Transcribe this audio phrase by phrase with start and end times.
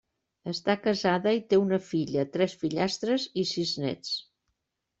[0.51, 4.19] Està casada i té una filla, tres fillastres i sis néts.